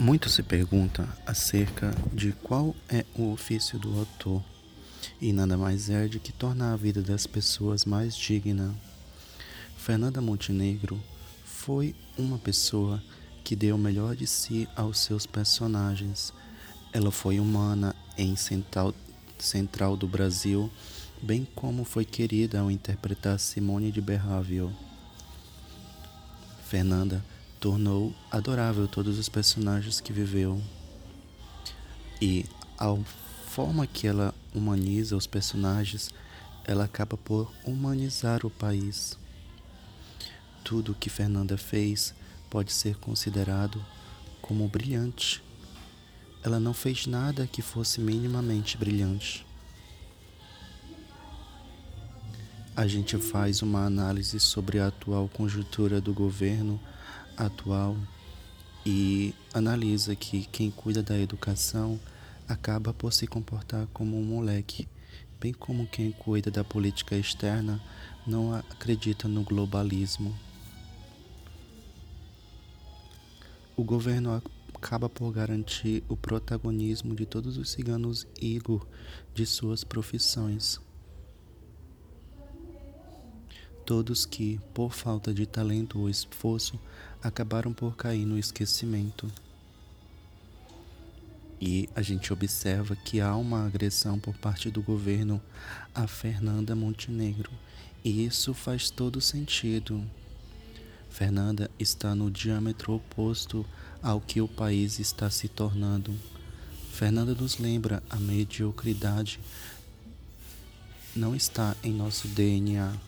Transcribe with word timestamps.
Muito 0.00 0.28
se 0.30 0.44
pergunta 0.44 1.08
acerca 1.26 1.92
de 2.14 2.30
qual 2.30 2.72
é 2.88 3.04
o 3.16 3.32
ofício 3.32 3.80
do 3.80 3.98
autor, 3.98 4.40
e 5.20 5.32
nada 5.32 5.58
mais 5.58 5.90
é 5.90 6.06
de 6.06 6.20
que 6.20 6.30
tornar 6.32 6.72
a 6.72 6.76
vida 6.76 7.02
das 7.02 7.26
pessoas 7.26 7.84
mais 7.84 8.16
digna. 8.16 8.72
Fernanda 9.76 10.20
Montenegro 10.20 11.02
foi 11.44 11.96
uma 12.16 12.38
pessoa 12.38 13.02
que 13.42 13.56
deu 13.56 13.74
o 13.74 13.78
melhor 13.78 14.14
de 14.14 14.24
si 14.24 14.68
aos 14.76 15.00
seus 15.00 15.26
personagens. 15.26 16.32
Ela 16.92 17.10
foi 17.10 17.40
humana 17.40 17.92
em 18.16 18.36
Central, 18.36 18.94
Central 19.36 19.96
do 19.96 20.06
Brasil, 20.06 20.70
bem 21.20 21.44
como 21.56 21.82
foi 21.84 22.04
querida 22.04 22.60
ao 22.60 22.70
interpretar 22.70 23.36
Simone 23.40 23.90
de 23.90 24.00
Berravio. 24.00 24.72
Fernanda 26.68 27.24
tornou 27.60 28.14
adorável 28.30 28.86
todos 28.86 29.18
os 29.18 29.28
personagens 29.28 30.00
que 30.00 30.12
viveu. 30.12 30.60
E 32.20 32.44
a 32.78 32.96
forma 33.46 33.86
que 33.86 34.06
ela 34.06 34.34
humaniza 34.54 35.16
os 35.16 35.26
personagens, 35.26 36.10
ela 36.64 36.84
acaba 36.84 37.16
por 37.16 37.52
humanizar 37.64 38.44
o 38.46 38.50
país. 38.50 39.18
Tudo 40.62 40.94
que 40.94 41.10
Fernanda 41.10 41.56
fez 41.56 42.14
pode 42.50 42.72
ser 42.72 42.96
considerado 42.96 43.84
como 44.40 44.68
brilhante. 44.68 45.42
Ela 46.42 46.60
não 46.60 46.72
fez 46.72 47.06
nada 47.06 47.46
que 47.46 47.62
fosse 47.62 48.00
minimamente 48.00 48.76
brilhante. 48.76 49.44
A 52.76 52.86
gente 52.86 53.18
faz 53.18 53.60
uma 53.60 53.84
análise 53.84 54.38
sobre 54.38 54.78
a 54.78 54.86
atual 54.86 55.28
conjuntura 55.28 56.00
do 56.00 56.14
governo 56.14 56.80
atual 57.38 57.96
e 58.84 59.34
analisa 59.54 60.16
que 60.16 60.44
quem 60.46 60.70
cuida 60.70 61.02
da 61.02 61.18
educação 61.18 61.98
acaba 62.48 62.92
por 62.92 63.12
se 63.12 63.26
comportar 63.26 63.86
como 63.92 64.18
um 64.18 64.24
moleque, 64.24 64.88
bem 65.40 65.52
como 65.52 65.86
quem 65.86 66.10
cuida 66.10 66.50
da 66.50 66.64
política 66.64 67.16
externa 67.16 67.80
não 68.26 68.54
acredita 68.54 69.28
no 69.28 69.42
globalismo. 69.42 70.34
O 73.76 73.84
governo 73.84 74.42
acaba 74.74 75.08
por 75.08 75.30
garantir 75.32 76.02
o 76.08 76.16
protagonismo 76.16 77.14
de 77.14 77.24
todos 77.24 77.56
os 77.56 77.70
ciganos 77.70 78.26
Igor 78.40 78.86
de 79.34 79.46
suas 79.46 79.84
profissões 79.84 80.80
todos 83.88 84.26
que, 84.26 84.60
por 84.74 84.92
falta 84.92 85.32
de 85.32 85.46
talento 85.46 85.98
ou 85.98 86.10
esforço, 86.10 86.78
acabaram 87.22 87.72
por 87.72 87.96
cair 87.96 88.26
no 88.26 88.38
esquecimento. 88.38 89.32
E 91.58 91.88
a 91.96 92.02
gente 92.02 92.30
observa 92.30 92.94
que 92.94 93.18
há 93.18 93.34
uma 93.34 93.64
agressão 93.64 94.20
por 94.20 94.36
parte 94.36 94.70
do 94.70 94.82
governo 94.82 95.40
a 95.94 96.06
Fernanda 96.06 96.76
Montenegro, 96.76 97.50
e 98.04 98.26
isso 98.26 98.52
faz 98.52 98.90
todo 98.90 99.22
sentido. 99.22 100.04
Fernanda 101.08 101.70
está 101.78 102.14
no 102.14 102.30
diâmetro 102.30 102.92
oposto 102.92 103.64
ao 104.02 104.20
que 104.20 104.42
o 104.42 104.46
país 104.46 104.98
está 104.98 105.30
se 105.30 105.48
tornando. 105.48 106.14
Fernanda 106.92 107.34
nos 107.34 107.56
lembra 107.56 108.02
a 108.10 108.16
mediocridade 108.16 109.40
não 111.16 111.34
está 111.34 111.74
em 111.82 111.90
nosso 111.90 112.28
DNA. 112.28 113.07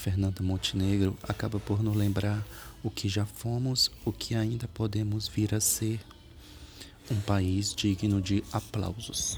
Fernanda 0.00 0.42
Montenegro 0.42 1.14
acaba 1.22 1.60
por 1.60 1.82
nos 1.82 1.94
lembrar 1.94 2.42
o 2.82 2.90
que 2.90 3.06
já 3.06 3.26
fomos, 3.26 3.90
o 4.02 4.10
que 4.10 4.34
ainda 4.34 4.66
podemos 4.66 5.28
vir 5.28 5.54
a 5.54 5.60
ser. 5.60 6.00
Um 7.10 7.20
país 7.20 7.74
digno 7.74 8.18
de 8.22 8.42
aplausos. 8.50 9.36